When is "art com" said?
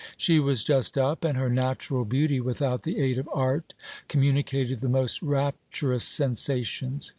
3.31-4.23